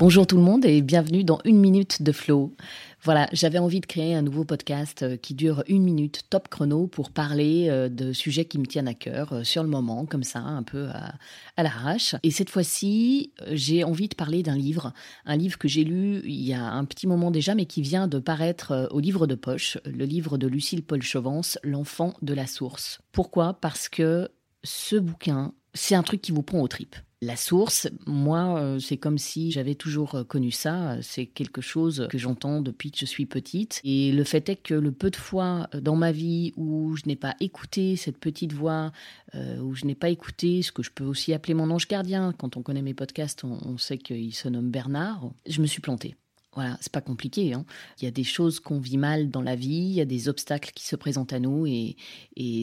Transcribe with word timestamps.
Bonjour 0.00 0.26
tout 0.26 0.38
le 0.38 0.42
monde 0.42 0.64
et 0.64 0.80
bienvenue 0.80 1.24
dans 1.24 1.40
Une 1.44 1.58
minute 1.58 2.00
de 2.00 2.10
flow. 2.10 2.56
Voilà, 3.02 3.28
j'avais 3.34 3.58
envie 3.58 3.80
de 3.80 3.86
créer 3.86 4.14
un 4.14 4.22
nouveau 4.22 4.46
podcast 4.46 5.02
euh, 5.02 5.18
qui 5.18 5.34
dure 5.34 5.62
une 5.68 5.82
minute 5.82 6.22
top 6.30 6.48
chrono 6.48 6.86
pour 6.86 7.10
parler 7.10 7.66
euh, 7.68 7.90
de 7.90 8.14
sujets 8.14 8.46
qui 8.46 8.58
me 8.58 8.64
tiennent 8.64 8.88
à 8.88 8.94
cœur 8.94 9.34
euh, 9.34 9.44
sur 9.44 9.62
le 9.62 9.68
moment, 9.68 10.06
comme 10.06 10.22
ça, 10.22 10.38
un 10.38 10.62
peu 10.62 10.88
à, 10.88 11.62
l'arrache. 11.62 12.14
Et 12.22 12.30
cette 12.30 12.48
fois-ci, 12.48 13.34
j'ai 13.50 13.84
envie 13.84 14.08
de 14.08 14.14
parler 14.14 14.42
d'un 14.42 14.56
livre, 14.56 14.94
un 15.26 15.36
livre 15.36 15.58
que 15.58 15.68
j'ai 15.68 15.84
lu 15.84 16.22
il 16.24 16.46
y 16.46 16.54
a 16.54 16.64
un 16.64 16.86
petit 16.86 17.06
moment 17.06 17.30
déjà, 17.30 17.54
mais 17.54 17.66
qui 17.66 17.82
vient 17.82 18.08
de 18.08 18.20
paraître 18.20 18.88
au 18.92 19.00
livre 19.00 19.26
de 19.26 19.34
poche, 19.34 19.76
le 19.84 20.06
livre 20.06 20.38
de 20.38 20.46
Lucille 20.46 20.82
Paul 20.82 21.02
Chauvance, 21.02 21.58
L'enfant 21.62 22.14
de 22.22 22.32
la 22.32 22.46
source. 22.46 23.02
Pourquoi? 23.12 23.52
Parce 23.60 23.90
que 23.90 24.30
ce 24.64 24.96
bouquin, 24.96 25.52
c'est 25.74 25.94
un 25.94 26.02
truc 26.02 26.22
qui 26.22 26.32
vous 26.32 26.42
prend 26.42 26.62
aux 26.62 26.68
tripes. 26.68 26.96
La 27.22 27.36
source, 27.36 27.86
moi, 28.06 28.58
euh, 28.58 28.78
c'est 28.78 28.96
comme 28.96 29.18
si 29.18 29.50
j'avais 29.50 29.74
toujours 29.74 30.14
euh, 30.14 30.24
connu 30.24 30.50
ça. 30.50 30.96
C'est 31.02 31.26
quelque 31.26 31.60
chose 31.60 32.06
que 32.10 32.16
j'entends 32.16 32.62
depuis 32.62 32.90
que 32.90 32.98
je 32.98 33.04
suis 33.04 33.26
petite. 33.26 33.82
Et 33.84 34.10
le 34.10 34.24
fait 34.24 34.48
est 34.48 34.56
que 34.56 34.72
le 34.72 34.90
peu 34.90 35.10
de 35.10 35.16
fois 35.16 35.68
euh, 35.74 35.82
dans 35.82 35.96
ma 35.96 36.12
vie 36.12 36.54
où 36.56 36.96
je 36.96 37.02
n'ai 37.04 37.16
pas 37.16 37.36
écouté 37.40 37.96
cette 37.96 38.16
petite 38.16 38.54
voix, 38.54 38.92
où 39.34 39.74
je 39.74 39.84
n'ai 39.84 39.94
pas 39.94 40.08
écouté 40.08 40.62
ce 40.62 40.72
que 40.72 40.82
je 40.82 40.90
peux 40.90 41.04
aussi 41.04 41.32
appeler 41.32 41.54
mon 41.54 41.70
ange 41.70 41.86
gardien, 41.86 42.34
quand 42.36 42.56
on 42.56 42.62
connaît 42.62 42.82
mes 42.82 42.94
podcasts, 42.94 43.44
on, 43.44 43.58
on 43.64 43.78
sait 43.78 43.98
qu'il 43.98 44.34
se 44.34 44.48
nomme 44.48 44.70
Bernard, 44.70 45.30
je 45.46 45.60
me 45.60 45.66
suis 45.66 45.80
plantée. 45.80 46.16
Voilà, 46.54 46.76
c'est 46.80 46.90
pas 46.90 47.00
compliqué. 47.00 47.54
Hein. 47.54 47.64
Il 48.00 48.04
y 48.04 48.08
a 48.08 48.10
des 48.10 48.24
choses 48.24 48.58
qu'on 48.58 48.80
vit 48.80 48.96
mal 48.96 49.30
dans 49.30 49.40
la 49.40 49.54
vie, 49.54 49.68
il 49.68 49.92
y 49.92 50.00
a 50.00 50.04
des 50.04 50.28
obstacles 50.28 50.72
qui 50.74 50.84
se 50.84 50.96
présentent 50.96 51.32
à 51.32 51.38
nous 51.38 51.64
et, 51.66 51.96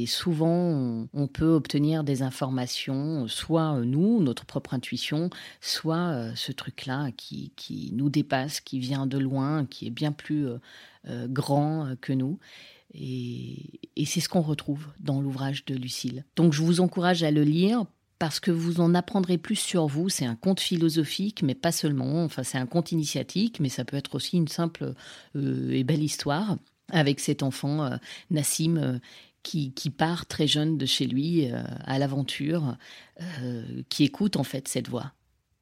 souvent 0.07 1.07
on, 1.13 1.27
peut 1.27 1.53
obtenir 1.53 2.03
des 2.03 2.21
informations, 2.21 3.27
soit 3.27 3.79
nous, 3.85 4.21
notre 4.21 4.45
propre 4.45 4.73
intuition, 4.73 5.29
soit 5.61 6.09
euh, 6.09 6.31
ce 6.35 6.51
truc-là 6.51 7.11
qui, 7.15 7.53
nous 7.93 8.09
dépasse, 8.09 8.59
qui 8.59 8.79
vient 8.79 9.05
de 9.05 9.17
loin, 9.17 9.65
qui 9.65 9.87
est 9.87 9.91
bien 9.91 10.11
plus 10.11 10.47
euh, 10.47 10.57
euh, 11.07 11.27
grand 11.29 11.95
que 12.01 12.11
nous. 12.11 12.39
Et, 12.93 13.79
et 13.95 14.05
c'est 14.05 14.19
ce 14.19 14.27
qu'on 14.27 14.41
retrouve 14.41 14.87
dans 14.99 15.21
l'ouvrage 15.21 15.63
de 15.65 15.75
Lucille. 15.75 16.25
Donc 16.35 16.51
je 16.51 16.61
vous 16.61 16.81
encourage 16.81 17.23
à 17.23 17.31
le 17.31 17.43
lire 17.43 17.85
parce 18.19 18.39
que 18.39 18.51
vous 18.51 18.81
en 18.81 18.95
apprendrez 18.95 19.37
plus 19.37 19.55
sur 19.55 19.87
vous. 19.87 20.09
C'est 20.09 20.25
un 20.25 20.35
conte 20.35 20.59
philosophique, 20.59 21.43
mais 21.43 21.55
pas 21.55 21.71
seulement. 21.71 22.23
Enfin, 22.23 22.43
c'est 22.43 22.57
un 22.57 22.65
conte 22.65 22.91
initiatique, 22.91 23.59
mais 23.59 23.69
ça 23.69 23.85
peut 23.85 23.97
être 23.97 24.15
aussi 24.15 24.37
une 24.37 24.47
simple 24.47 24.93
euh, 25.35 25.71
et 25.71 25.83
belle 25.83 26.03
histoire 26.03 26.57
avec 26.91 27.19
cet 27.19 27.43
enfant, 27.43 27.83
euh, 27.83 27.97
Nassim, 28.31 28.77
euh, 28.77 28.99
qui, 29.43 29.73
qui, 29.73 29.89
part 29.89 30.25
très 30.25 30.47
jeune 30.47 30.77
de 30.77 30.85
chez 30.85 31.05
lui 31.05 31.49
à 31.85 31.99
l'aventure, 31.99 32.75
qui 33.87 34.03
écoute 34.03 34.35
en 34.35 34.43
fait 34.43 34.67
cette 34.67 34.89
voix. 34.89 35.13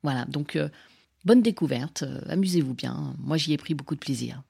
Voilà, 0.01 0.25
donc 0.25 0.57
bonne 1.23 1.43
découverte, 1.43 2.03
amusez-vous 2.27 2.73
bien. 2.73 3.13
Moi, 3.19 3.37
j'y 3.37 3.53
ai 3.53 3.57
pris 3.57 3.75
beaucoup 3.75 3.93
de 3.93 3.99
plaisir. 3.99 4.41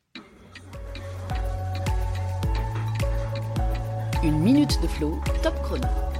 Une 4.23 4.39
minute 4.39 4.81
de 4.81 4.87
flow, 4.87 5.19
top 5.43 5.61
chrono. 5.63 6.14